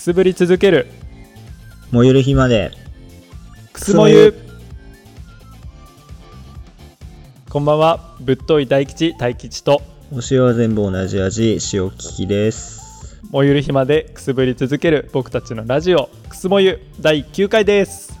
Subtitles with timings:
[0.00, 0.86] くすぶり続ける
[1.90, 2.70] 燃ゆる日まで。
[3.70, 4.32] くすもゆ
[7.50, 13.20] こんばんはぶっとい大吉大吉とお塩は全部同じ味、塩利きです。
[13.30, 18.18] 燃ゆる日までくすぶり続ける僕たちのラジオくすもゆ第9回です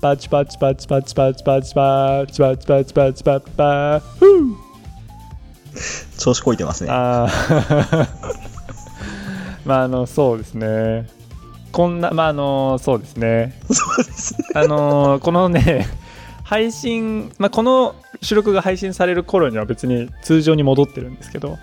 [0.00, 6.90] パチパチパチパチパチパチパチパチパチパチパチパフー調子こいてますね。
[9.64, 11.06] まああのそうですね
[11.72, 14.46] こんなまああのそうですねそうですね。
[14.54, 15.86] あのこのね
[16.44, 21.58] 配信、まあ、この収録が配信される頃には別に通常に戻ってるんですけど、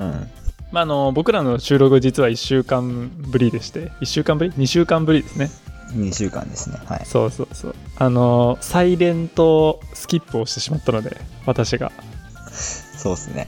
[0.00, 0.28] うん。
[0.72, 5.48] まあ、あの僕らの収録実は1週間ぶりでして1週間ぶり？2週間ぶりですね
[5.92, 6.78] 2週間ですね。
[6.86, 7.06] はい。
[7.06, 11.16] そうそうそうあのサイレントスキップをしてしまったので
[11.46, 11.92] 私が
[12.52, 13.46] そうですね。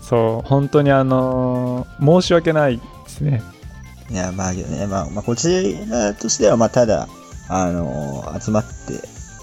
[0.00, 3.42] そう本当にあの申し訳ないですね
[4.12, 7.08] いや、まあけどね、まあ、まあ、こちらとしては、まあ、ただ、
[7.48, 8.94] あのー集まって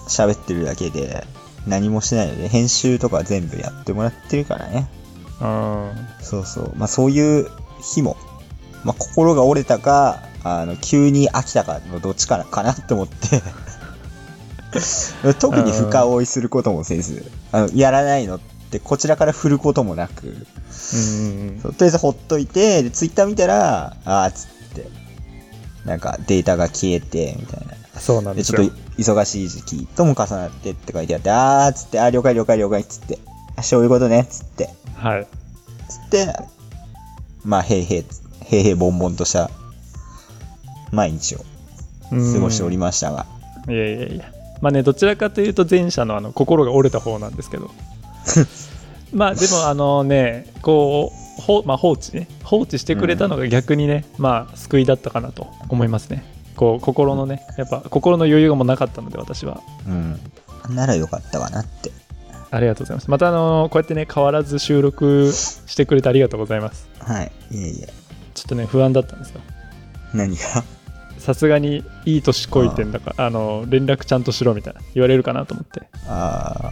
[0.08, 1.26] 喋ってるだけで、
[1.68, 4.88] 何もしてないので、編集とか全部やってもらってるからね。
[5.42, 6.74] うんそうそう。
[6.76, 7.50] まあ、そういう
[7.82, 8.16] 日も、
[8.84, 13.42] まあ、心が折れたか、あの、急に飽きたかのどっちかかなって思って、
[15.40, 24.59] 特に深追いすることもせず、あの、やらないのって、こちらから振ることもなく、うんそうとりあえずほっといて、で、ツイッター見たら、あーっつって、
[25.86, 27.74] なんかデータが消えて、みたいな。
[27.74, 28.60] で、そうなんですよ。
[28.60, 33.20] ちょっと忙しい時期とも重なってって書いてあって、あーっつって、あー了解了解了解っつって、
[33.56, 35.28] あ、そういうことね、つって、はい。
[35.88, 36.34] つって、
[37.44, 38.06] まあ、へいへい、
[38.46, 39.50] へいへいぼんぼんとした
[40.92, 41.46] 毎日を
[42.12, 43.26] うん過ごしておりましたが、
[43.68, 44.32] いやいやいや。
[44.62, 47.72] まあねどちらかというと前者のあの心が折れた方なんですけど。
[49.14, 56.24] まあでもあのねこうほ、まあ、放置ね放置してくれたのが逆にね、まあ救いだったかなと思いますね
[56.56, 60.20] こう心のねやっぱ心の余裕がもうなかったので私はうん。
[60.76, 61.92] ならよかったかなって。
[62.50, 67.32] ありがとうございますまたあのこうやってね変わらず収録してくれてありがとうございますはい。
[67.52, 67.88] いえいえ。
[68.34, 69.42] ちょっとね不安だったんですよ
[70.16, 70.64] 何が？
[71.20, 76.72] さすがにいい年こいてんだからあの連絡ちゃんとしろみたいな言われるかなと思ってあ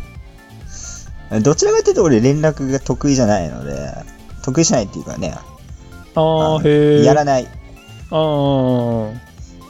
[1.31, 1.39] あ。
[1.41, 3.91] どちらかというと俺連絡が得意じゃないので、
[4.43, 5.35] 得意じゃないっていうかね、
[6.19, 7.47] ああへえやらない。
[8.09, 9.15] あー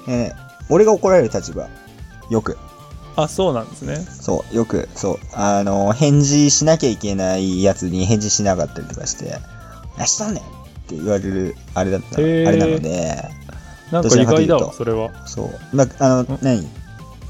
[0.08, 1.70] えー俺が怒られる立場。
[2.30, 2.58] よく。
[3.16, 3.96] あそうなんですね。
[3.96, 5.20] そう、よく、そう。
[5.34, 9.40] あの、返事しなきゃいけないやつに返事しなかったりとかして、
[9.98, 10.46] 何しとんねんっ
[10.88, 13.30] て言われる、あれだった、あれなので、
[13.92, 14.60] なんかどちら意外かというと。
[14.60, 15.28] だわそれは。
[15.28, 15.76] そう。
[15.76, 16.68] まあ、あのん、何？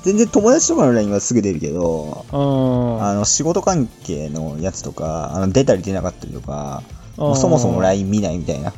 [0.03, 3.03] 全然友達とかの LINE はすぐ出るけど、うん。
[3.03, 6.83] あの、仕事関係のやつとか、あの、出たり出なかったりとか、
[7.17, 8.69] もそもそも LINE 見ないみたいな。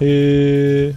[0.00, 0.94] へえ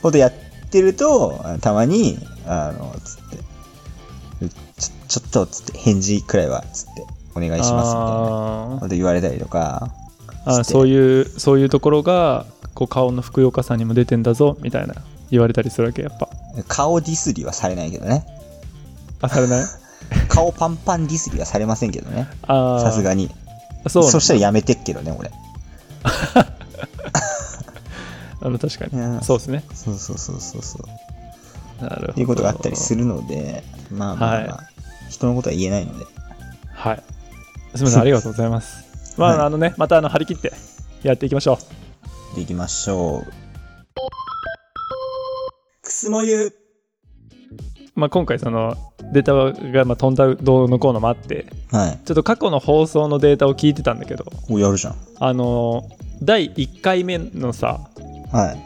[0.00, 0.32] ことやっ
[0.70, 4.52] てると、あたまに、あの、つって、
[5.08, 8.76] ちょ、っと、つって、返事くらいは、つって、お願いします、みたいな。
[8.76, 14.94] あこと言われたりとか、ーあそういうそういうところがこう顔のふくよかさにも出てんだぞみたいな
[15.30, 16.28] 言われたりするわけやっぱ。
[16.66, 18.26] 顔ディスりはされないけどね。
[19.20, 19.64] あされない？
[20.28, 22.26] 顔パンパンディスりはされませんけどね。
[22.42, 23.30] あさすがに。
[23.86, 25.30] そうそしたらやめてっけどね、俺。
[28.40, 30.82] あの確かにそうですねそうそうそうそうそう。
[31.82, 34.60] なるほどいうことがあったりするので、まあまあ、まあは
[35.10, 36.06] 人のことは言えないので。
[36.74, 37.02] はい
[37.74, 38.84] すみませんありがとうございます
[39.16, 40.52] まあ、はいあのねまたあの張り切って
[41.02, 41.58] やっていきましょ
[42.32, 43.32] うでいきましょう。
[45.82, 46.52] くすもゆ。
[47.94, 48.74] まあ、今回その
[49.12, 51.98] データがまあ飛んだどうのこうのもあってはい。
[52.04, 54.94] ちょっと過去の放送のデータを聞いてたんだけどお、やるじゃん。
[55.20, 55.88] あの
[56.22, 57.80] 第1回目のさ
[58.32, 58.58] はい。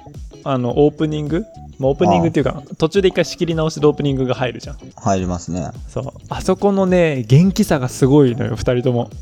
[0.45, 1.45] あのオープニング、
[1.79, 5.71] まあ、オープニングっていうか途中で一回仕切り直しでオープニングが入るじゃん入りますね。
[5.89, 9.11] そうあそこのね元気さがすごいのよ2人とも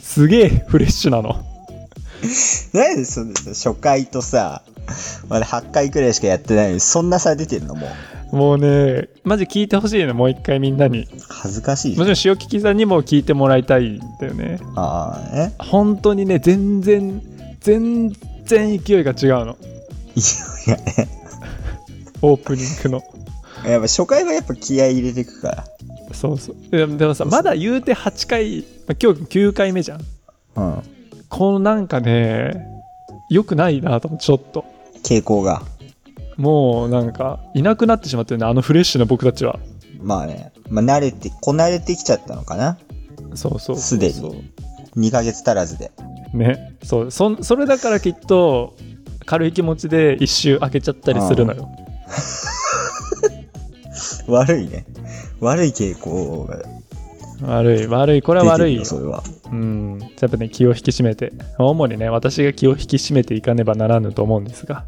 [0.00, 1.36] すげえフレッシュなの
[2.72, 4.62] なんでそんな初回とさ、
[5.28, 7.90] まだ8回くらいしかやってないのに、そんな差出てんのもう。
[8.32, 11.96] もうねマジ聞いてほしいのもう一回みんなに恥ずかしい。
[11.98, 15.54] もちろん塩利きさんにも聞いてもらいたいんだよねああ、ね。
[15.58, 17.22] 本当にね全然
[17.60, 18.10] 全
[18.44, 19.56] 然勢いが違うの
[20.16, 20.20] い
[20.70, 21.08] やね。
[22.22, 23.02] オープニングの
[23.66, 25.64] やっぱ初回はやっぱ気合い入れていくから。
[26.14, 30.00] そうそうでもさまだ言うて8回、まあ今日9回目じゃん
[30.56, 30.82] うん。
[31.28, 32.66] このなんかね
[33.30, 34.64] 良くないなと思ってちょっと
[35.02, 35.62] 傾向が。
[36.36, 39.58] もうなんかいなくなってしまってるねあのフレッシュな僕たちは
[40.02, 40.52] まあね。
[40.68, 42.78] まあ慣れて、こなれてきちゃったのかな。
[43.34, 44.34] そうそうすでそう
[44.98, 45.90] 2ヶ月足らずで。
[46.34, 48.74] ねそうそそれだからきっと
[49.24, 51.68] 軽い気持ちで一周開けちゃったりするのよ。
[54.28, 54.84] 悪いね。
[55.40, 56.58] 悪い傾向が
[57.42, 58.84] 悪い、悪い、これは悪いよ。
[58.84, 59.22] それは。
[59.50, 59.98] うん。
[60.20, 61.32] やっぱね、気を引き締めて。
[61.58, 64.84] 主にね、私が気を引き締めていかねばならぬと思うんですが。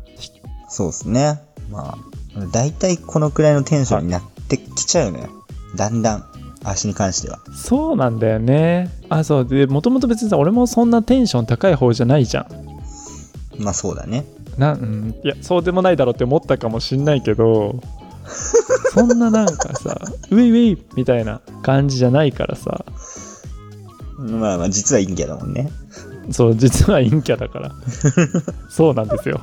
[0.75, 1.41] そうですね。
[1.71, 1.97] ま
[2.37, 5.29] あ、だいたいこのくらいのテンションになってきちゃうのよ。
[5.77, 6.25] だんだん、
[6.65, 7.39] 足に関しては。
[7.55, 8.91] そうなんだよね。
[9.09, 9.45] あ、そう。
[9.47, 13.63] で、もともと別にさ、俺もそんなテンション高い方じゃないじゃん。
[13.63, 14.25] まあそうだね。
[14.59, 15.15] な、うん。
[15.23, 17.81] いや、そうでもないだろうって思ったかもしんないけど、
[18.93, 19.97] そんななんかさ、
[20.33, 22.85] ウェイウェイみたいな感じじゃないからさ、
[24.19, 25.71] まあまあ、実は陰キャだもんね。
[26.33, 27.73] そう、実は陰キャだから。
[28.69, 29.41] そうなんですよ。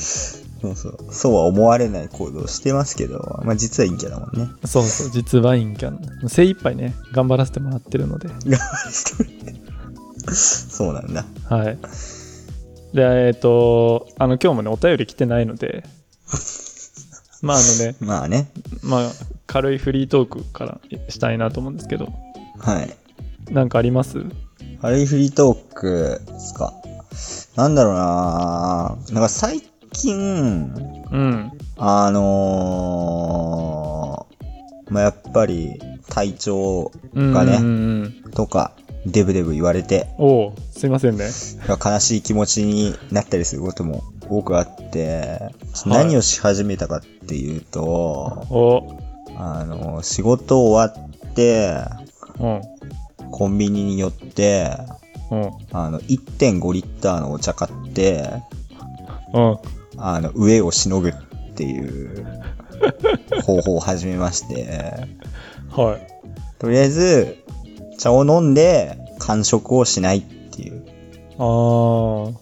[0.00, 0.98] そうそう。
[1.10, 4.48] そうは思われない行動をしてますけど、まあ実は陰キャだもんね。
[4.66, 6.28] そうそう、実は陰キャ。
[6.28, 8.28] 精一杯ね、頑張らせてもらってるので。
[10.32, 11.24] そうなんだ。
[11.48, 11.78] はい。
[12.94, 15.84] で、えっ、と、あの、今日もね、お便り来てないので、
[17.42, 18.50] まああのね、 まあね。
[18.82, 19.10] まあ、
[19.46, 22.12] 軽いフリートークからしたいなと思うんですけど、
[22.58, 22.96] はい。
[23.52, 24.18] なんかあります？
[24.82, 26.74] ハリーフリートークですか。
[27.56, 29.60] なんだろうななんか最
[29.92, 30.72] 近、
[31.10, 31.50] うん。
[31.76, 38.72] あのー、まあやっぱり体調がねうんうんうんとか、
[39.06, 41.24] デブデブ言われて、おうすいませんね。
[41.24, 41.30] 悲
[42.00, 45.54] しい気持ちになったりすることも多くあって、はい
[45.86, 48.98] 何をし始めたかっていうと、お
[49.36, 51.74] あの、仕事終わって、
[52.38, 52.60] うん。
[53.30, 54.76] コンビニに寄って、
[55.30, 55.50] うん。
[55.72, 58.30] あの、1.5リッターのお茶買って、
[59.32, 59.58] うん。
[60.00, 61.14] あの、上をしのぐっ
[61.54, 62.26] ていう
[63.42, 65.08] 方法を始めまして、
[65.70, 66.06] はい。
[66.58, 67.36] とりあえず、
[67.98, 70.84] 茶を飲んで、完食をしないっていう。
[71.38, 72.34] あー。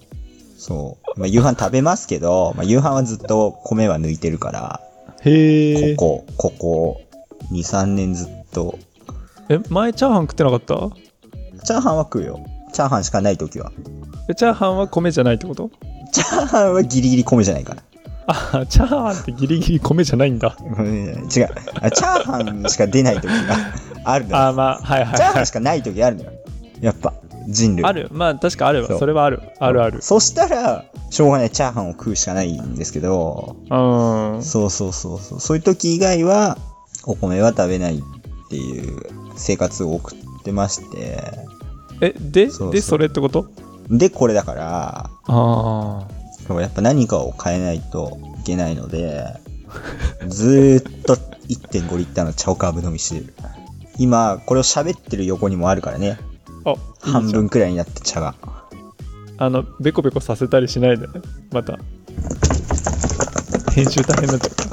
[0.57, 1.21] そう。
[1.21, 4.81] まあ、夕飯食べますけど、まあ、夕飯はずっと米は抜いてるから、
[5.23, 5.97] へえ。
[5.97, 7.01] ここ、ここ、
[7.53, 8.79] 2、3年ずっと。
[9.49, 10.75] え、前チャーハン食ってなかった？
[11.65, 12.45] チャーハンは食うよ。
[12.73, 13.73] チャーハンしかない時は。
[14.29, 15.71] えチャーハンは米じゃないってこと？
[16.13, 17.83] チャーハンはギリギリ米じゃないから。
[18.27, 20.57] あ、チャーハンってギリギリ米じゃないんだ。
[20.61, 21.49] うん違う。
[21.81, 23.57] あチャーハンしか出ない時が
[24.05, 24.37] あるのよ。
[24.37, 25.51] あー、まあ、はいはいはいチャーハンし。
[25.51, 26.33] かない時あるのよ。
[26.81, 27.15] やっぱ、
[27.49, 27.85] 人類。
[27.85, 28.09] ある。
[28.13, 28.89] まあ、確かあるわ。
[28.89, 29.41] そうそれはある。
[29.59, 30.03] あるある。
[30.03, 33.75] そしたら、しょうがないチャーハンを食うしかないんですけど、う
[34.39, 34.43] ん。
[34.43, 35.41] そうそうそうそう。
[35.41, 36.59] そういう時以外は、
[37.07, 38.03] お米は食べないっ
[38.51, 39.01] ていう
[39.37, 41.23] 生活を送ってまして、
[42.03, 43.47] え、で、そうそうで、それってこと？
[43.89, 46.09] で、これだから、あ
[46.49, 49.25] やっぱ何かを変えないといけないので、
[50.27, 51.17] ずーっと
[51.49, 53.35] 1.5リッターの茶をガブ飲みしてる。
[53.99, 56.19] 今、これを喋ってる横にもあるからね。
[56.65, 56.75] あ。
[57.01, 58.35] 半分くらいになって茶が。
[59.37, 61.13] あの、ベコベコさせたりしないでね。
[61.53, 61.79] また。
[63.73, 64.69] 編集大変になっちゃった。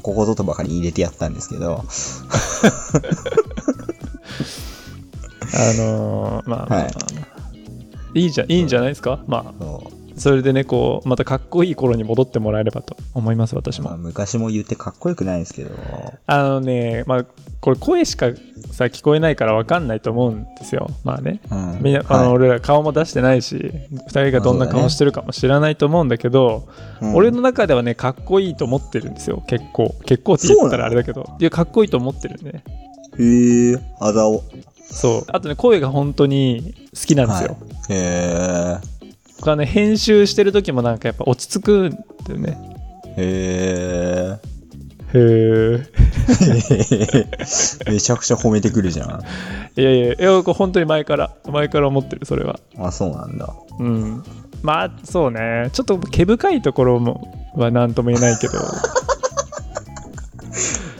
[0.00, 1.82] ここぞとばかり入れてやったんですけど、
[5.54, 6.88] あのー、まあ、まあは
[8.14, 9.24] いいいじゃん、いいんじゃないですか？
[9.26, 9.80] まあ、
[10.16, 14.04] それでね、こう、またかっこいい頃に戻ってもらえればと思います、私まあ、も。
[14.04, 15.70] 昔も言ってかっこよくないですけど、
[16.26, 17.24] あのね、まあ、
[17.60, 18.26] これ声しか
[18.70, 20.88] さ、聞こえないからわかんないと思うんですよ。
[21.02, 21.40] まあね。
[21.50, 26.68] うんみんな、あの、はい俺ら顔も出してないし、二人がどんな顔してるかも知らないと思うんだけど、
[27.02, 29.92] うん俺の中ではね、かっこいいと思ってるんですよ、結構。
[30.06, 31.24] 結構って言ったらあれだけど。
[31.40, 32.62] いや、かっこいいと思ってるね。
[33.18, 34.44] へえ、あざお。
[34.90, 35.24] そう。
[35.28, 37.56] あとね、声が本当に好きなんですよ。
[37.60, 38.78] はい、へ
[39.38, 41.98] 僕はね、編集してる時もなんかやっぱ落ち着くんだ
[42.34, 42.58] よね。
[43.16, 44.38] え。
[45.12, 45.86] へへー。
[47.86, 47.90] え。
[47.92, 49.20] めちゃくちゃ褒めてくるじゃん。
[49.76, 52.58] いやいや、いや、本当に前から、前から思ってる、それは。
[52.78, 53.54] あ、そうなんだ。
[53.78, 54.24] うん。
[54.62, 55.68] まあ、そうね。
[55.72, 58.54] ちょっと毛深いところも、は何とも言えないけど。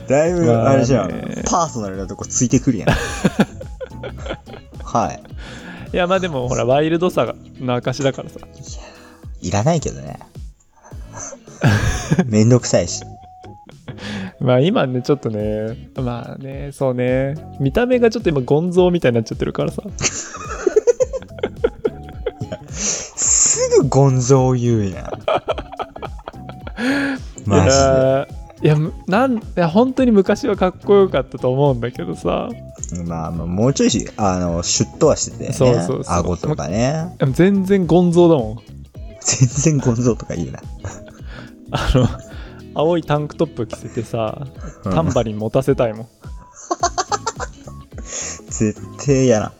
[0.08, 2.88] だいぶ、まああれじゃん、ねパーソナルなとこついてくるやん。
[4.82, 5.23] はい。
[5.92, 8.40] いや、まあでも、ほら、ワイルドさの証だからさ。
[9.40, 10.18] いらないけどね。
[12.26, 13.02] めんどくさいし。
[14.40, 19.82] まあ今ね、ちょっとね、まあね、そうね、見た目がちょっと今、ゴンゾーみたいになっちゃってるからさ。
[22.70, 25.11] すぐゴンゾー言うやん。
[27.46, 28.44] マジで。
[28.62, 32.49] いやなん、いや、本当に昔はかっこよかったと思うんだけどさ、
[33.02, 35.52] まあ、まあもうちょいし、あの、シュッとはしててね。
[35.52, 37.14] そうそうそう顎とかね。
[37.18, 38.58] でも全然ゴンゾーだもん。
[39.20, 40.60] 全然ゴンゾーとか言うな。
[41.72, 42.08] あの、
[42.74, 44.46] 青いタンクトップ着せてさ、
[44.84, 46.08] タンバリン持たせたいもん。
[48.48, 49.52] 絶対嫌な。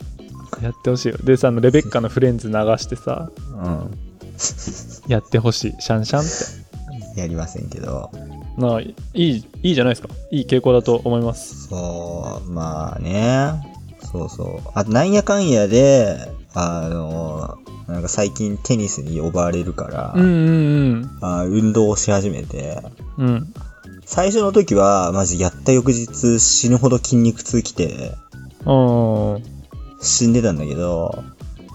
[0.63, 3.99] やってほしいよでさあのレベッカのフレンズ流してさうん。
[5.09, 8.11] やってほしいシャンシャンってやりませんけど。
[8.57, 10.09] なあいいいいじゃないですか。
[10.31, 11.69] いい傾向だと思います。
[11.69, 13.53] そう、まあね。
[14.13, 14.71] そうそう。
[14.75, 16.17] あと、なんやかんやで、
[16.55, 17.59] あの、
[17.89, 20.27] なんか最近テニスに呼ばれるから、うんう
[20.97, 22.83] んあ運動をし始めて、
[23.19, 23.27] うん。
[23.27, 23.55] うん
[24.07, 28.13] 最初の時は、マジやった翌日死ぬほど筋肉痛きて、
[28.67, 29.43] うん
[30.01, 31.25] 死んでたんだけど、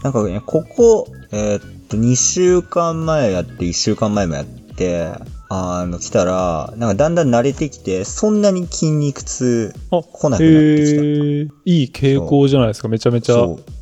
[0.03, 5.11] なんかね、ここ、えーっと、2週間前やって、1週間前もやって、
[5.51, 11.55] あの、来たら、なんかだんだん慣れてきて、そんなに筋肉痛あ来なくなってきた。
[11.65, 13.35] いい傾向じゃないですかめちゃめちゃ。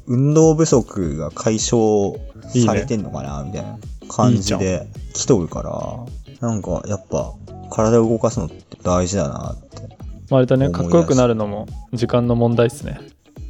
[0.07, 2.17] 運動不足が解消
[2.53, 7.33] いいねされてんのかなみたいな感じで来とるから、なんかやっぱ
[7.69, 9.97] 体を動かすのって大事だなって。
[10.29, 12.99] まあ、あれだねかっこよくなるのも時間の問題っすね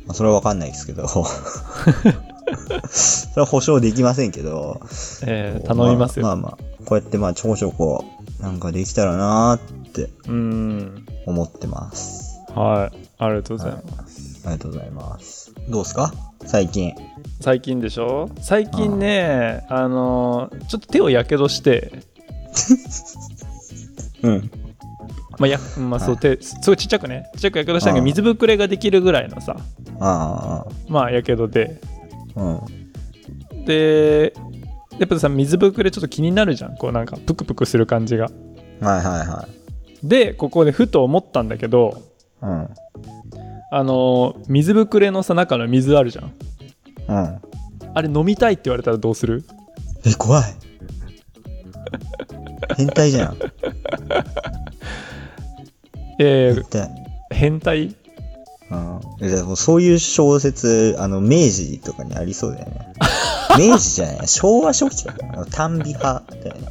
[0.08, 1.08] まあ、それはわかんないですけど。
[2.90, 4.80] それは保証できませんけど。
[5.24, 8.06] えー、頼みますよ、まあまあまあ、こうやってまあちょこちょこ
[8.40, 11.06] なんかできたらなーってうん。
[11.26, 12.40] 思ってます。
[12.56, 12.98] はい。
[13.20, 15.54] ありがとうございます、ありがとうございます。
[15.70, 16.14] どうですか？
[16.46, 16.94] 最近。
[17.42, 18.30] 最近でしょ？
[18.40, 21.92] 最近ねあのーちょっと手をやけどして。
[24.24, 24.52] うん。
[25.38, 27.30] まあやまあそう、はい手すごいちっちゃくね。
[27.36, 29.58] ちっちゃくやけどしたんだけどああ水ぶくれができるぐらいのさ。
[30.00, 31.82] あまあやけどで。
[32.36, 33.66] あ、うん。
[33.66, 34.34] で
[35.00, 38.32] やっぱさ水ぶくれちょっと気になるじゃんこうなんかプクプクする感じがは
[38.82, 39.48] いはいは
[40.04, 40.08] い。
[40.08, 42.02] でここでふと思ったんだけど
[42.42, 42.70] うん。
[43.72, 46.34] あのー水ぶくれのさ中の水あるじゃん
[47.08, 47.42] うん。
[47.94, 49.44] あれ飲みたいって言われたらどうする？
[50.06, 50.44] え、怖い。
[52.78, 53.38] 変態じゃん。
[56.20, 56.52] え。
[56.52, 56.90] ー、
[57.32, 57.96] 変態？
[58.70, 59.00] うん。
[59.22, 62.94] えでもそういう小説、あの、明治とかにありそうだよね。
[63.58, 65.34] 明治じゃない昭和初期かな。
[65.34, 66.68] あの短美派だよね。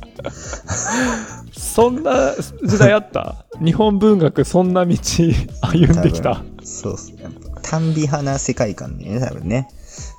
[1.57, 2.33] そんな
[2.65, 3.47] 時代あった？
[3.61, 4.95] 日本文学そんな道
[5.63, 6.43] 歩んできた？
[6.63, 7.29] そうっすね。
[7.63, 9.69] 短美派な世界観でね、多分ね。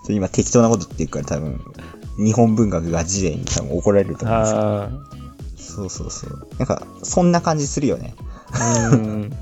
[0.06, 1.62] そう今適当なこと言ってるから多分、
[2.18, 4.60] 日本文学が時代に多分怒られると思うんですよ。
[4.60, 4.90] あ
[5.58, 6.48] そうそうそう。
[6.58, 8.16] なんか、そんな感じするよね。
[8.58, 9.34] ーうん。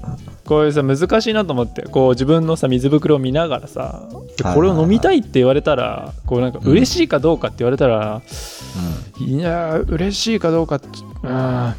[0.46, 1.84] こういうさ難しいなと思って。
[1.84, 4.08] こう自分のさ水袋を見ながらさ
[4.38, 8.22] でこれを飲みたいって言われたらこうなんかうん嬉しいかどうかって言われたら、
[9.20, 10.82] ういやー嬉しいかどうかっ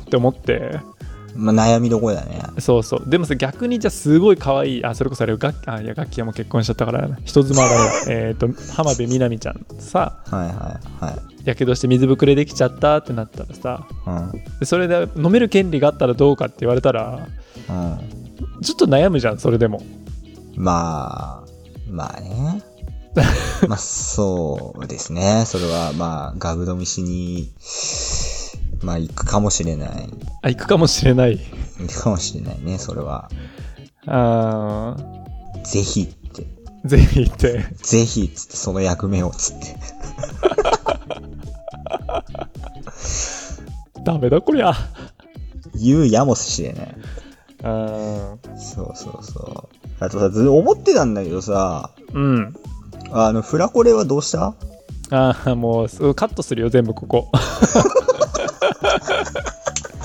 [0.09, 0.55] て思って。
[0.57, 0.96] ん。
[1.37, 2.41] まあ、悩みどころだね。
[2.59, 11.49] そうそうでもさ逆にじゃあすごい可愛いあそれこそあれ楽あいや楽器はもう結婚しちゃったから人妻だね えっと浜辺美波ちゃんさはいはいはい。
[11.49, 14.43] やけどして水ぶくれできちゃったってなったらさうん。
[14.61, 17.27] でそれで飲める権利があったらどうかって言われたら
[17.69, 17.99] うん。
[18.63, 19.83] ちょっと悩むじゃんそれでも
[20.57, 21.51] まあ、
[21.91, 22.63] まあね。
[23.69, 25.45] まあ、そうですね。
[25.47, 27.51] それは、まあ、ガブ飲みしに、
[28.87, 30.09] まあ、行くかもしれない。
[30.43, 31.41] あ行くかもしれない
[31.81, 33.29] 行くかもしれないね、それは。
[34.07, 34.97] あ
[35.65, 36.43] ぜひって。
[36.85, 39.77] ーぜひ行ってぜひ、つって、その役目を、つって。
[44.05, 44.73] ダメだこりゃ
[45.75, 46.97] 言うやもしれない。
[47.65, 49.69] あそうそうそう。
[49.99, 52.55] あとさ、ず思ってたんだけどさ、ーうん
[53.11, 54.55] あの、フラコレはどうした？
[55.11, 57.31] あーもうすカットするよ全部ここ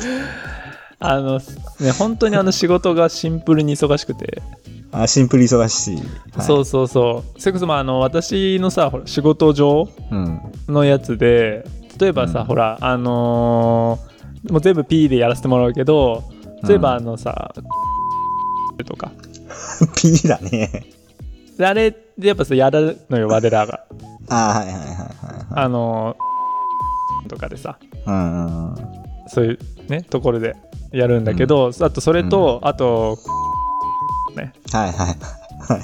[1.00, 1.40] あの
[1.80, 4.42] ね本当にあの仕事がシンプルに忙しくて
[4.92, 5.96] あ、シンプル忙しい。
[5.96, 10.40] はい、そうそうそうそれこそまああの私のさほら仕事上うん。
[10.68, 11.66] のやつで
[12.00, 16.24] 例えばさ、うんほらあのーもう全部 P でやらせてもらうけど
[16.68, 17.54] 例えばあのさ、
[18.86, 19.12] とか
[20.02, 20.84] P だね。
[21.58, 23.82] であれでやっぱさやるのよ我らが
[24.30, 25.06] あはいはいはいはいはい。
[25.56, 27.78] あのーとかでさ
[28.08, 28.18] うんう
[28.50, 29.01] んうん。
[29.34, 29.60] そういう
[29.90, 30.56] ねところで
[30.92, 33.18] やるんだけど、あとそれと、あと
[34.36, 34.54] ね。
[34.72, 35.16] はいはい
[35.74, 35.82] はい。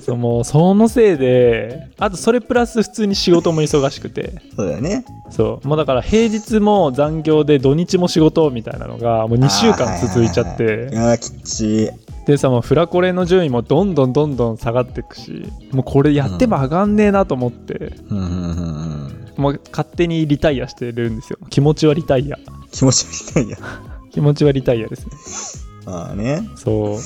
[0.00, 4.32] そうもうそのせいであとそれプラス普通に仕事も忙しくて。
[4.56, 5.04] そうだよね。
[5.30, 5.68] そう。
[5.68, 10.88] もうだから平日も残業で土日も仕事みたいなのがもう2週間続いちゃって。
[10.94, 11.90] あーきっちい。
[12.26, 19.34] でさもうフラコレの順位もどんどんどんどん下がっていくしもうこれやっても上がんねえなと思って、うんうんうんうん。
[19.36, 21.38] もう勝手にリタイアしてるんですよ。
[21.50, 22.36] 気持ちはリタイア。
[22.70, 23.56] 気持ち悪いや。
[24.12, 25.12] 気持ちはリタイアですね。
[25.86, 26.48] ああね。
[26.54, 26.98] そ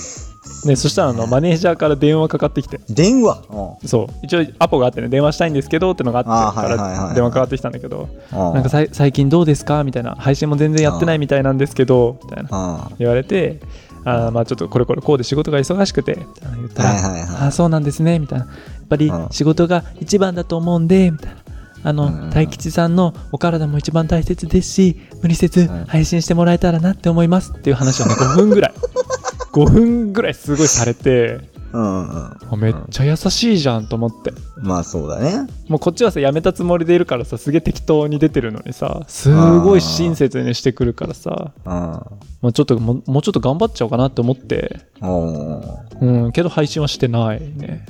[0.65, 0.69] う。
[0.69, 2.81] ねそしたらあのマネージャーから電話かかってきて。
[2.91, 3.43] 電話？
[3.49, 3.89] うん。
[3.89, 4.07] そう。
[4.23, 8.09] 一応アポがあってね電話したいんですけどってのがあってから電話かかってきたんだけど。
[8.33, 8.39] うん。
[8.55, 9.85] なんか最近どうですか？
[9.85, 10.15] みたいな。
[10.17, 12.49] 配信も全然やってないみたいなんですけどみたいな。
[12.53, 13.61] あ言われて
[14.09, 17.23] あーまあちょっとこれこれこうで仕事が忙しくて言ったら、はいはいはい。
[17.23, 18.49] あーそうなんですねみたいな。
[18.89, 19.29] ぱりうん。
[19.31, 21.37] 仕事が一番だと思うんでみたいな。
[21.83, 22.31] あの、うん。
[22.31, 25.85] 大吉さんのお体も一番大切ですし無理せずん。
[25.87, 28.75] 配信してもらえたらなって思いますっていう話をね5分ぐらい。
[29.53, 31.41] 5分ぐらいすごいされて
[31.73, 32.37] うんうん。
[32.51, 35.47] あめっちゃ優しいじゃんと思ってまあそうだね。
[35.69, 41.73] もうこっちはさやめたつもりでいるからさすげえ適当に出てるのにさすごい親切にしてくるからさうん。
[41.73, 47.87] もうちょっともうもうちょっと頑張っちゃおうかなって思っておーうんけど配信はしてないね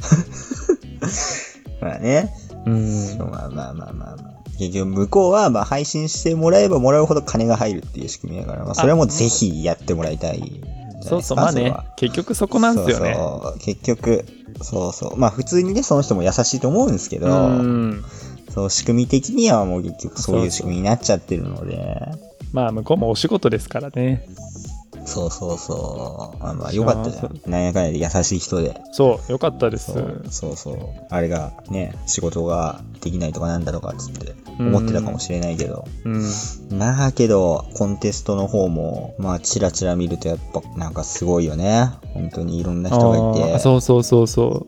[1.80, 2.32] まあね。
[2.66, 4.36] うんまあまあまあまあまあ。
[4.58, 10.62] 結局向こうはまあ配信してもらえばもらうほど金が入るっていう仕組みだから、まあそれはもうぜひやってもらいたいん
[11.06, 11.34] じゃないですか？
[11.34, 13.14] そうそうまあね結局そこなんですよね。
[13.14, 13.58] そうそう。
[13.60, 14.24] 結局、
[14.62, 15.16] そうそう。
[15.16, 18.04] まあ普通にね、その人も優しいと思うんですけど、うん。
[18.52, 20.50] そう、仕組み的にはもう結局そういう。
[20.50, 22.00] 仕組みになっちゃってるので、
[22.52, 24.26] まあ向こうもお仕事ですからね
[25.16, 26.44] そうそうそう。
[26.44, 27.40] あまあよかったじゃそん。
[27.50, 28.78] なんやかんやで優しい人で。
[28.92, 30.76] そうよかったですそうそうそう。
[31.08, 35.84] あれがね、仕事ができないとかなんだとかっつって思ってたかもしれないけど。
[36.04, 36.22] うん
[36.78, 41.90] まあけど、コンテストの方も、まあチラチラ見るとやっぱなんかすごいよね。
[42.12, 43.58] 本当にいろんな人がいあーて。
[43.60, 44.66] そうそうそうそ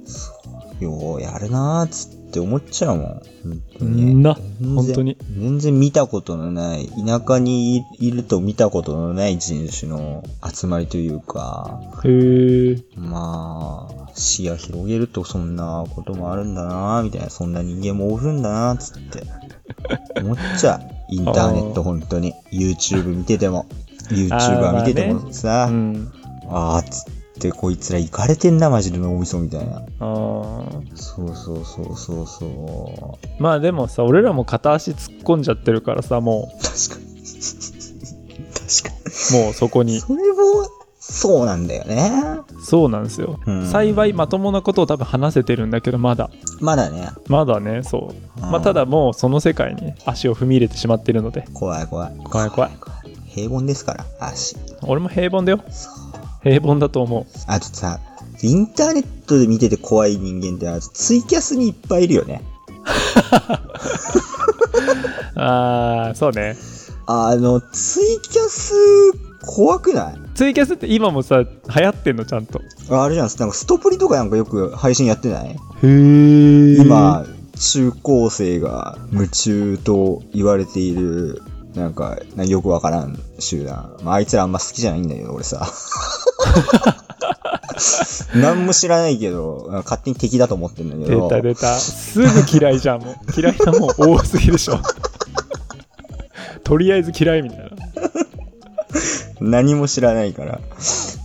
[0.80, 3.22] うようやるなーっつって思っちゃうもん。
[3.42, 4.14] 本当うに。
[4.14, 19.22] んな本当に全然見たことのない、田舎にいると見たことのない人種の集まりというか、へえまあ、視野広げるとそんなこともあるんだなみたいな、そんな人間もおるんだなつって。
[20.20, 20.80] 思っちゃう。
[21.10, 22.34] インターネット本当に。
[22.52, 23.66] YouTube 見てても、
[24.10, 26.12] YouTuber 見ててもさ、うん
[26.50, 27.17] あーっつって
[27.52, 29.82] こいつら行かれてんな、マジで脳みそみたいな。
[30.00, 33.42] あーそうそうそうそうそう。
[33.42, 37.18] まあでもさ俺らも片足突っ込んじゃってるからさも確かに。
[38.52, 38.94] 確か
[39.30, 40.00] うもうそこにに。
[40.00, 40.68] それも、
[41.00, 42.10] そうなんだよね。
[42.60, 46.28] そうなんですよ、うん幸いまともなことを多分話せてるんだけどまだ
[46.60, 52.16] まだね、まだねそう、うんまあただもうその世界に足を踏み入れてしまっているので怖い怖い。
[52.24, 52.70] 怖い怖い
[53.26, 54.56] 平凡ですから、足。
[54.82, 55.60] 俺も平凡だよ
[56.42, 57.26] 平凡だと思う。
[57.46, 58.00] あとさ、
[58.42, 62.42] インターネットで見てて怖い人間ってツイキャスにいっぱいいるよね。
[65.34, 66.56] ああそうね。
[67.06, 68.72] あの、ツイキャス、
[69.42, 70.14] 怖くない？
[70.34, 72.24] ツイキャスって今もさ流行ってんの？
[72.24, 72.60] ちゃんと。
[72.90, 75.50] あれじゃん、なんかストプリとかなんかよく配信やってない？
[75.50, 77.24] へえ今、
[77.58, 81.42] 中高生が夢中と言われている、
[81.74, 83.96] なんか、なよくわからん集団。
[84.02, 85.66] まあ、あいつらあんま好きじゃないんだけど、俺さ。
[88.34, 91.28] 何も知らないけど、勝手に敵だと思ってんだけ出ど。
[91.28, 92.26] た出たすぐ
[92.58, 94.80] 嫌いじゃんもう嫌いなもん多すぎでしょ
[96.64, 97.70] とりあえず嫌いみたいな
[99.40, 100.60] 何も知らないから。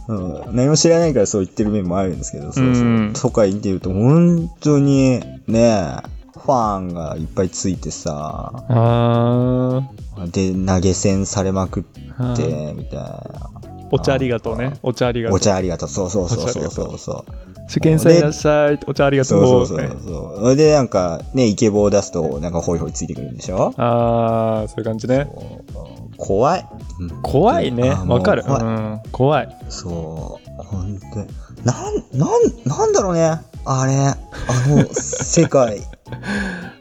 [0.06, 5.98] うん、何も知らないからそう言ってる面もあるんですけど、そうそううんとか言ってると、本当に、ね
[6.46, 9.82] ファンがいっぱいついてさ、あ
[10.32, 13.50] で、投げ銭されまくっーて、みたいな。
[13.92, 15.90] お茶ありがとうねお茶ありがとうお茶ありがとう。
[15.90, 17.32] そうそうそうそうそうそう。
[17.70, 20.40] 受験さんいらっしゃいお茶ありがとそううそうそうねそう。
[20.42, 23.74] それでなんか、ね、イケボを出すと、なんかホイホイついてくるんでしょ？
[23.78, 25.28] ああそういう感じね
[26.18, 26.68] 怖い。
[27.00, 28.44] うん怖いねわかる
[29.12, 30.64] 怖いそう。
[30.64, 31.28] 本当に。
[31.64, 32.30] なん、なん、
[32.66, 33.40] なんだろうね。
[33.66, 33.96] あれ。
[33.96, 34.16] あ
[34.68, 35.82] の、世界。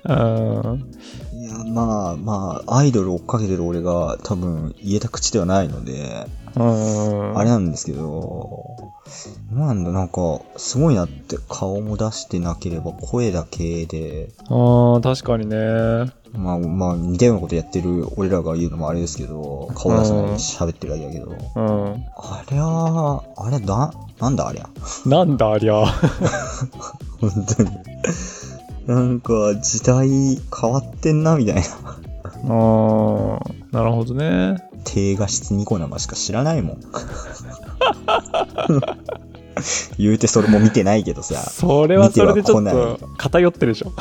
[0.04, 0.92] うん。
[1.34, 7.38] いや、まあまあ、アイドル追っかけてる俺が多分言えた口ではないので、うん。
[7.38, 8.92] あれなんですけど、
[9.50, 16.12] なんだ、なんか、すごいなって顔も出してなければ声だけで、あー確かにね。
[16.32, 22.04] まあまあ似たようなことやってる俺らが言うのもあれですけど、顔出さないで喋ってるだけだけど、うん。
[22.16, 24.68] ありゃあ、あれだ、なんだありゃ。
[25.04, 25.84] なんだありゃ。
[27.20, 27.70] 本当に。
[28.86, 31.62] なんか、時代変わってんな、みたいな。
[32.44, 33.38] あー
[33.72, 36.80] なるほどね低画質ニコ生しか知らないもん。
[39.98, 41.36] 言うてそれも見てないけどさ。
[41.36, 43.92] それはそれでちょっと偏ってるでしょ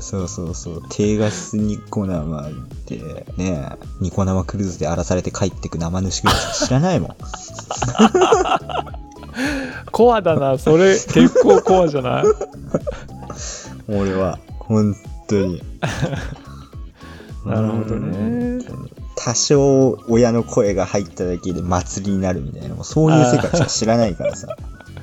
[0.00, 0.82] そうそうそう。
[0.90, 2.52] 低画質ニコ生っ
[2.86, 3.70] て、ね
[4.00, 7.16] ニコ生クルーズで荒らされて帰ってく生主ぐらいしか知らないもん。
[9.92, 12.24] コアだなそれ結構コアじゃない？
[13.88, 14.94] 俺は、本
[15.28, 15.62] 当に。
[17.46, 18.58] なるほどね。
[19.16, 24.48] 多少親の声が入っただけで祭りになるみたいな、そういう世界しか知らないからさ。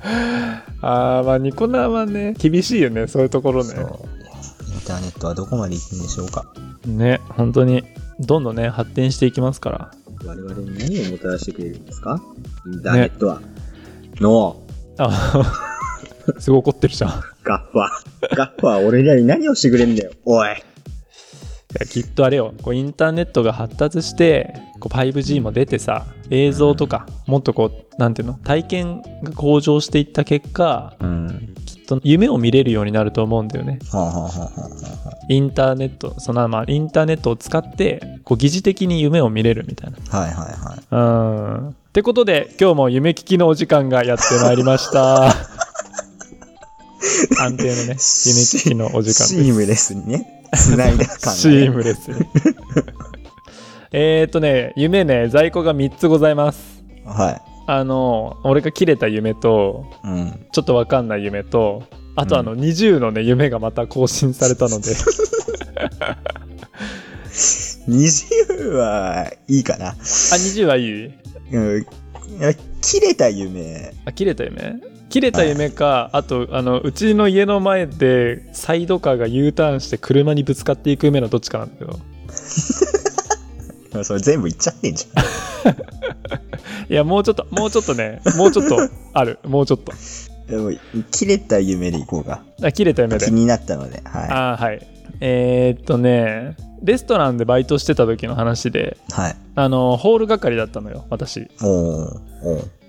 [0.81, 3.69] あーまあニコ生はね厳しいよねそういうところね。
[3.73, 6.45] インターネットはどこまで行くんでしょうか。
[6.87, 7.83] ね本当に
[8.19, 9.91] どんどんね発展していきますから。
[10.25, 12.19] 我々に何をもたらしてくれるんですか？
[12.65, 13.41] インターネットは。
[14.19, 14.59] の、
[14.97, 15.43] あ
[16.39, 18.35] すごい怒ってるじゃんガッファー。
[18.35, 20.11] ガッファー、俺らに何をしてくれんだよ。
[20.25, 20.49] おい。
[20.49, 20.53] い
[21.79, 28.33] やきっとあれよこうインターネットが発達してこう 5G も出てさ映像とかもっとこうなんていうの？
[28.33, 31.55] 体験が向上していった結果うん。
[31.65, 34.51] きっと夢を見れるようになると思うんだよねはあ、はあはあは
[35.05, 40.79] あはインターネットそのまあインターネットを使ってこう疑似的に夢を見れるみたいなあ、はいはいはい。
[40.91, 45.33] うんってことで今日も夢聞きのお時間がやってまいりました
[47.39, 51.37] 安定のね夢聞きのお時間ですシームレスにね、繋いだ感が、ね。
[51.37, 52.25] シームレスに
[53.91, 60.07] えーっとね夢ね在庫が3つございますはあの俺が切れた夢とい。
[60.07, 60.45] うん。
[60.51, 61.83] ちょっとわかんない夢と
[62.15, 64.93] あとあの20のね夢がまた更新されたので
[67.87, 69.89] 20はいいかな。
[69.89, 71.05] あ20はいい？
[71.53, 71.85] うん。
[72.81, 73.93] 切れた夢。
[74.05, 74.75] あ切れた夢？
[75.11, 81.99] 切れた夢か、あとあのうちの家の前でサイドカーが U ターンして車にぶつかっていく夢のどっちかなんだけど。
[84.03, 85.05] それ全部言っちゃってんじ
[86.89, 88.21] いやもうちょっともうちょっとね。
[88.37, 88.77] もうちょっと
[89.13, 89.39] ある。
[89.43, 89.91] もうちょっと。
[89.91, 89.97] ゃん。
[90.47, 90.71] でも、
[91.11, 92.43] 切れた夢でいこうか。
[92.63, 93.25] あ切れた夢で。
[93.25, 94.01] 気になったので。
[94.05, 94.87] はあーはい。
[95.19, 99.13] えー、っとねレストランでバイトしてた時の話でい。
[99.13, 99.35] はい。
[99.53, 101.47] あのホール係だったのよ私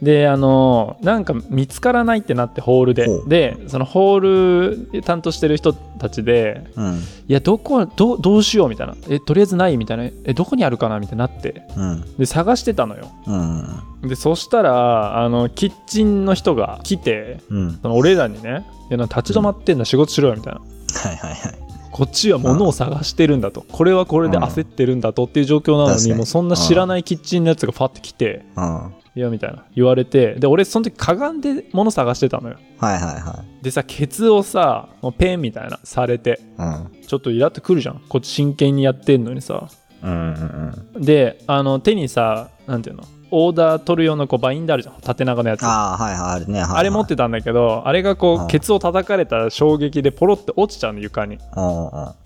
[0.01, 6.95] であのなんか見つからないってなってホールででそのホール担当してる人たちでうん。
[6.95, 12.17] いやどこどうどうしようみたいなえとりあえずないみたいなえどこにあるかなみたいになってうん。
[12.17, 14.09] で探してたのようん。
[14.09, 17.79] でそしたらあのキッチンの人が来てうん。
[17.83, 21.72] その俺らにねいや立ち止まってんだ仕事しろよみたいなはいはいはい。
[21.93, 23.65] こっちは物を探してるんだと。
[23.71, 28.75] これはこれで焦ってるんだとっていう状況なのににもうそんな知らないキッチンのやつがファって来てうん。
[28.75, 29.67] はいやみたいな。
[29.77, 32.57] 言われてで俺その時かがんで物探してたのよ。
[32.81, 36.63] いはいはでさケツをさペンみたいなされてい。
[36.63, 36.91] うん。
[37.07, 38.01] ちょっとイラってくるじゃん。
[38.09, 39.69] こっち真剣にやってんのにさ。
[40.03, 41.03] うんうん。
[41.03, 43.05] であの手にさなんていうの？
[43.33, 46.61] オーダー取る用のこうバインダーあるじゃん縦長のやつあああ、はいはい、あるね。
[46.61, 51.39] はいはい、れ持ってたんだけどあれがこうんうケツを叩かれた衝撃でポロって落ちちゃうの床に。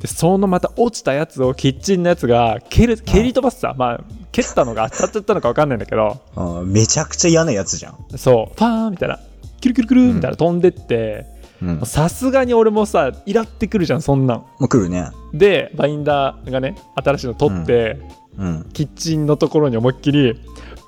[0.01, 4.01] でそのまた落ちたやつをキッチンのやつが蹴る蹴り飛ばすさまあ
[4.33, 7.97] 蹴ったのが 当たっちゃったのか分かんないんだけどうんめちゃくちゃ嫌なやつじゃん。
[8.17, 9.21] そうファーンみたいな
[9.61, 11.27] キュルキュルキュルみたいな飛んでって
[11.63, 11.81] うん。
[11.87, 15.11] さすがに俺もさイラってくるじゃんそんなんもう来るね。
[15.33, 18.26] でバインダーがね新しいの取って、うん。
[18.73, 20.41] キッチンのところに思いっきり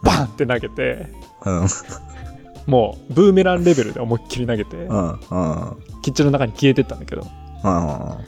[0.03, 1.09] バンって投げて
[1.45, 1.67] うん。
[2.67, 5.11] もうブーメランレベルで思いっきり投げてうん。
[5.11, 5.17] うん。
[6.03, 7.27] キッチンの中に消えてったんだけど
[7.65, 8.19] うん。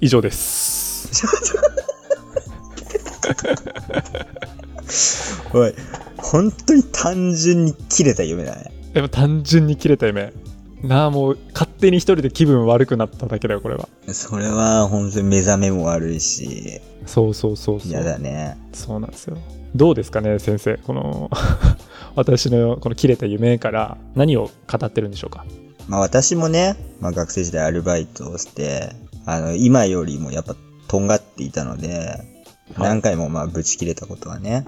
[0.00, 0.92] 以上です
[5.54, 5.74] おい、
[6.16, 8.72] 本当に単純に切れた夢だね。
[8.94, 10.32] でも単純に切れた夢
[10.82, 13.88] なあもう勝手に一人で気分悪くなっただけだよこれは。
[14.08, 17.88] それは本当に目覚めも悪いし、そうそうそうそう。
[17.90, 18.58] 嫌だね。
[18.72, 19.38] そうなんですよ。
[19.74, 21.30] どうですかね先生この
[22.14, 25.44] 私のこの切れた夢から何を語ってるんでしょうか？
[25.88, 28.90] まあ私もね、まあ学生時代アルバイトをして、
[29.24, 30.56] あの、今よりもやっぱ
[30.88, 32.88] とんがっていたので、はい。
[32.88, 34.64] 何回もまあブチ切れたことはね、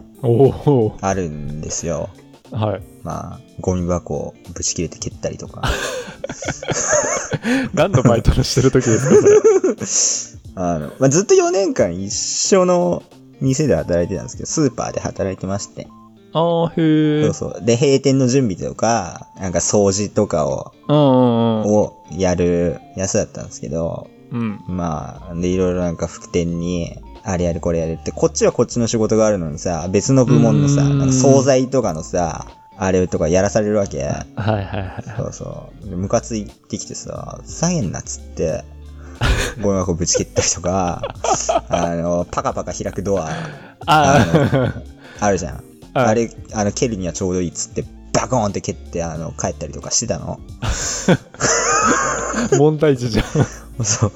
[1.00, 2.08] あるんですよ。
[2.54, 5.62] はいまあ、ゴミ箱をぶち切れて蹴ったりとか。
[7.74, 9.14] 何のバイトのしてる時ですか
[9.86, 13.02] それ あの、まあ、ずっと4年間一緒の
[13.40, 15.88] 店で働いてたんですけど、スーパーで働いてまして。
[16.32, 17.64] ああへえそうそう。
[17.64, 34.02] で、閉店の準備とか、なんか掃除とかを、うんうんうんをやるやつだったんですけど、うんまあ、で、いろいろなんか副店に、あれやるこれやるって、こっちはこっちの仕事があるのにさ、別の部門のさ、なんか惣菜とかのさ、あれとかやらされるわけ。
[34.02, 35.88] はいはいはいそうそう。
[35.88, 38.64] でムカついてきてさ、ふざけんなっつって、
[39.62, 41.02] ゴミ箱ぶち蹴ったりとか、
[41.68, 43.30] あの、パカパカ開くドア、
[43.86, 44.26] あ
[45.20, 45.54] あるじゃん。
[45.54, 50.40] はいあれ、あの、蹴るにはちょうどいいっつって、バコーンって蹴って、あの、帰ったりとかしてたの。
[51.84, 53.24] あ 問題児じゃん
[53.84, 54.12] そう。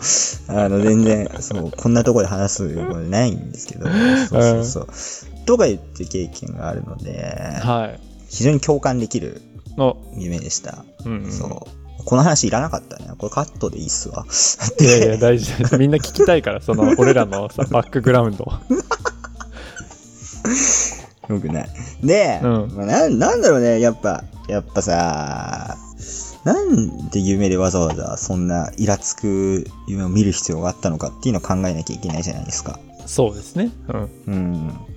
[0.49, 3.87] あの、全然、そう、こんなとこで話すことないんですけど、
[4.29, 4.87] そうそうそう。
[5.47, 9.41] とか言って経験があるので、はい非常に共感できる
[9.79, 10.85] の夢でした。
[11.05, 12.05] うんうんそう。
[12.05, 13.11] この話いらなかったね。
[13.19, 14.27] これカットでいいっすわ。
[14.81, 18.45] いやいや大事大事みんな聞きたいからその俺らのさ バックグラウンド
[21.29, 21.69] よくない。
[22.03, 25.77] で、うんまあな、なんだろうね、やっぱ、やっぱさ、
[26.53, 32.81] なんで夢でわざわざそんなイラつく夢を見る必要があったのかっていうのを考えなきゃいけないじゃないですか。
[33.07, 34.11] そうですねうん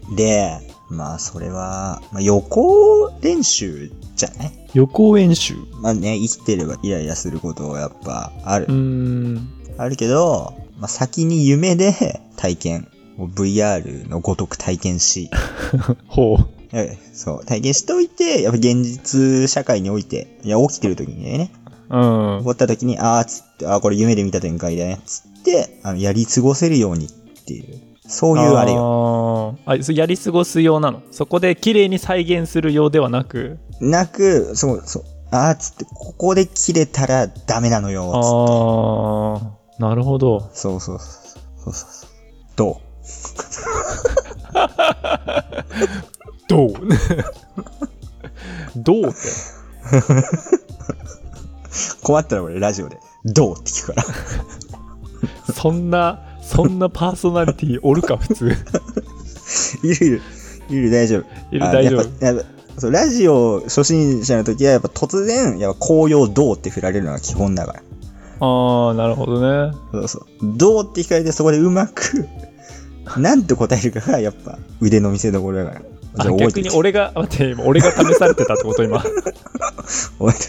[0.09, 0.15] うん。
[0.15, 0.59] で、
[0.89, 4.51] まあそれは、まあ、予行練習じじゃない？
[4.73, 8.65] 予行演習まあね、生きてればイライラすることはやっぱある。
[8.65, 9.49] うーん。
[9.77, 12.87] あるけど、まあ、先に夢で体験。
[13.17, 15.29] VR のごとく体験し、
[16.07, 16.60] ほう。
[16.73, 21.51] ええそう、体験しておいて、やっぱ現実社会において、いや、起きてる時にね、
[21.89, 22.45] うん起。
[22.45, 27.09] こった時に、あーつって、あーこれ夢で見た展開だね、つって、あの、やり過ごせるようにっ
[27.45, 28.77] ていう、そういうあれよ。
[28.77, 29.57] よ。
[29.65, 31.01] ああ、それやり過ごす用なの？
[31.11, 38.17] そこで綺麗に再現する用ではなく、なく、そう、そう、あーつって、ここで切れたらダメなのよ、つって。
[39.81, 40.49] ああ、なるほど。
[40.53, 41.09] そうそうそう。
[41.63, 42.09] そうそうそう。
[42.55, 42.75] どう？
[46.51, 46.73] どう？
[48.75, 49.17] どうって。
[52.03, 53.55] 困ったら俺ラジオで、どう？
[53.59, 54.07] って聞くから。
[55.53, 58.47] そんな、そんなパーソナリティおるか、普通。
[59.83, 60.21] いるいる。
[60.69, 61.21] いる大丈夫。
[61.21, 62.43] あいる大丈夫やっぱやっぱ
[62.77, 67.79] そうラジオ初心者の時はやっぱ突然、やっぱ紅葉どうって振られるのが基本だから。
[68.39, 69.73] ああ、なるほどね。
[69.91, 70.25] そうそう。
[70.57, 72.27] どうって聞かれてそこでうまく、
[73.17, 75.81] なんて答えるかがやっぱ腕の見せ所だから。
[76.17, 76.61] あじゃあ逆。
[76.61, 78.99] に俺が、待って、今俺が試されてたってこと今。
[78.99, 79.39] 覚えて
[80.19, 80.39] おいて。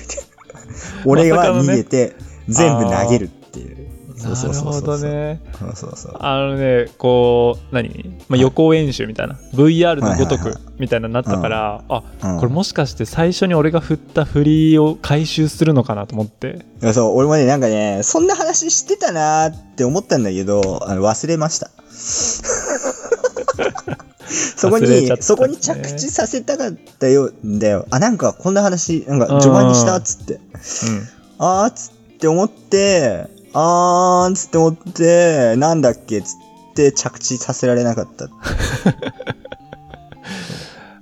[1.04, 2.16] 俺は逃げて、
[2.48, 3.92] 全部投げるっていう。
[4.16, 5.40] そうそうそうそうなるほどね。
[5.58, 6.16] そうそうそう。
[6.20, 7.88] あのね、こう、何、
[8.28, 16.64] まあ、予行演習みたいな、VR のごとくみたいなのになったから、あ、うんこれもしかして最初に俺が振った振りを回収するのかなと思って。
[16.82, 21.70] いやそう、俺もね、なんかね、そんな話してたなーって思ったんだけど、あの忘れました。
[24.56, 27.86] そこに、そこに着地させたかったよ、んだよ。
[27.90, 30.34] あ、なんかこんな話、なんか序盤にしたっつって。
[30.34, 30.40] うん。
[31.38, 38.28] あーっつって思って、あーっつって思って、なんだっけっつって着地させられなかった。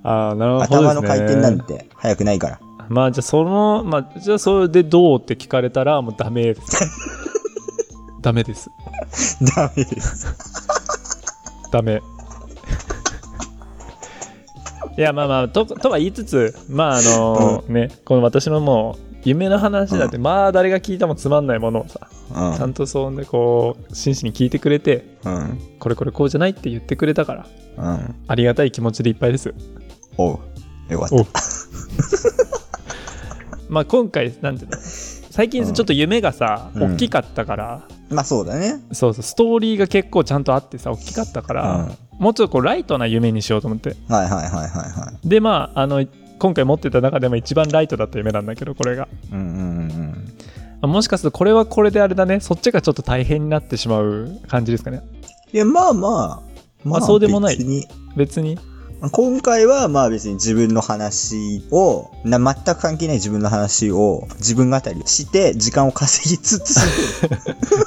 [0.03, 0.87] ああ、なるほどね。
[0.87, 2.59] 頭の回転なんて早くないから。
[2.89, 6.61] まあじゃあその、まあじゃあそれでどうって聞かれたらもうダメです。
[8.21, 8.69] ダメです。
[9.55, 10.27] ダメです。
[11.71, 12.01] ダメ。
[14.97, 22.57] いやまあまあととは言いつつまああのねこの私のもう夢の話だって、まあ誰が聞いてもつまんないものをさうん。
[22.57, 25.59] ちゃんとそんでこう真摯に聞いてくれてうん。
[25.79, 28.15] これこれこうじゃないって言ってくれたからうん。
[28.27, 29.53] ありがたい気持ちでいっぱいです
[30.17, 30.39] おう。
[30.89, 31.15] よかった。
[31.15, 31.25] お
[33.69, 38.81] まあ今回なんていうの最近ちょっと夢がさ、うん大きかったからまあそうだね。
[38.91, 43.95] そうそうストーリーが結構ちゃんとあってさ大きかったから、もうちょっとこうライトな夢にしようと思って。
[44.07, 45.27] はいはいはいはいはい。
[45.27, 46.05] でまああの
[46.39, 49.07] 今回持ってた中でも一番ライトだった夢なんだけどこれが。
[49.31, 49.47] うんうんう
[49.83, 50.11] ん
[50.81, 52.39] まあもしかするとこれはこれであれだね。
[52.39, 55.03] そっちがちょっと大変になってしまう感じですかね。
[55.53, 55.93] いや、まあ。
[55.93, 56.51] まあ。
[56.83, 57.57] まあそうでもない。
[57.57, 57.87] 別に。
[58.15, 58.57] 別に
[59.09, 66.75] 今回はまあ別に自分の話を、な全く関係ない自分の話を自分語りして時間を稼ぎつつ、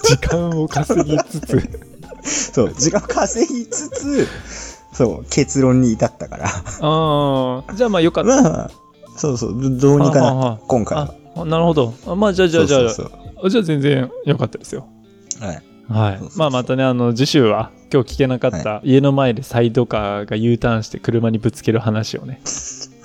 [0.03, 1.85] 時間を稼ぎつつ。
[2.53, 4.27] そう、時間を稼ぎつつ、
[4.93, 6.47] そう、結論に至ったから。
[6.81, 8.43] ああじゃあまあよかった。
[8.43, 8.71] まあ、
[9.17, 11.15] そうそう、どどうにかな、今回は。
[11.37, 11.95] あなるほど。
[12.07, 12.89] あまあじゃあじゃあじゃあ。
[13.49, 14.87] じゃあ全然良かったですよ。
[15.41, 15.63] はい。
[15.89, 16.19] はい。
[16.19, 16.39] そうそうそう。
[16.39, 22.41] まあまたねあの次週は今日聞けなかった家の前でサイドカーが U ターンして車にぶつける話をね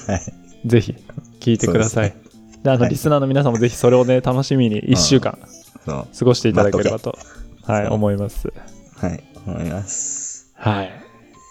[0.07, 0.67] はい。
[0.67, 0.95] ぜひ
[1.39, 2.15] 聞いてください。
[2.63, 2.89] であの、はい。
[2.89, 5.37] リスナーの皆さんもぜひそれをね楽しみに1週間。
[5.85, 7.17] 過ごしていただければと、
[7.63, 8.51] はい思います。
[8.97, 9.23] はい。
[9.45, 10.51] 思います。
[10.55, 10.91] はい。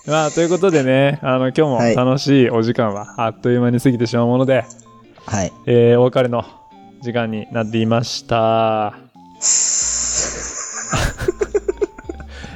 [0.06, 1.96] まあということでねあの今日もはい。
[1.96, 4.64] 楽しいお時間はあっという間に過ぎてしまうもので、
[5.26, 5.52] はい。
[5.66, 6.44] えーお別れの
[7.02, 8.98] 時間になっていました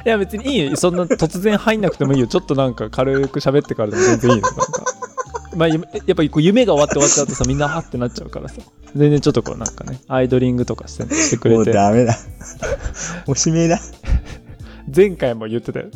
[0.05, 0.75] いや別にいいよ。
[0.75, 2.27] そんな突然入んなくてもいいよ。
[2.27, 4.83] ちょっとなんか軽く喋ってからでも全然いいよなんか。
[5.55, 8.55] まあゆやっぱりこう夢が終わって終わっちゃうとさみんなはってなっちゃうからさ。
[8.95, 12.17] 全然ちょっとこうなんかねアイドリングとかしてしてくもうれてダメだ。
[13.27, 13.79] おしめだ。
[14.93, 15.85] 前回も言ってたよ。
[15.85, 15.91] いっ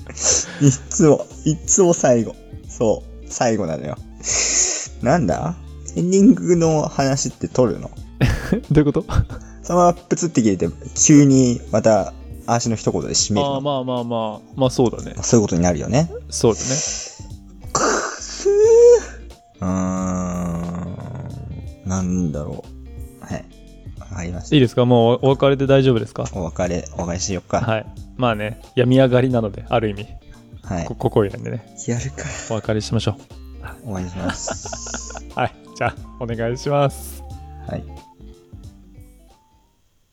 [0.89, 2.35] つも、いっつも最後。
[2.69, 3.97] そう、最後なのよ。
[5.01, 5.55] なんだ？
[5.95, 7.91] エンディングの話って撮るの？
[8.71, 9.05] どういうこと？
[9.61, 12.13] そのままプツって切れて、急にまた、
[12.47, 13.53] 足の一言で締めるの。
[13.55, 16.09] ああまあまあまあまあそうだねそういうことになるよね。
[16.29, 16.65] そうだね
[19.59, 19.65] うー
[21.85, 21.89] ん。
[21.89, 22.63] なんだろ
[23.21, 23.25] う。
[23.25, 23.45] はい。
[23.99, 24.55] わかりました。
[24.55, 24.85] いいですか？
[24.85, 26.25] もうお別れで大丈夫ですか？
[26.33, 27.59] お別れ、お別れしよっか。
[27.61, 27.85] はい
[28.17, 30.07] まあね病み上がりなのである意味
[30.63, 30.95] はいこ。
[30.95, 32.23] ここいらんでねやるか。
[32.49, 33.17] お別れしましょ
[33.85, 35.23] お願いします。
[35.35, 37.21] うはいじゃあお願いします
[37.69, 37.83] はい。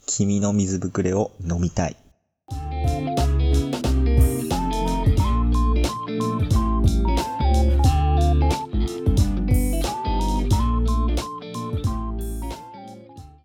[0.07, 1.97] 君の水ぶくれを飲みたい。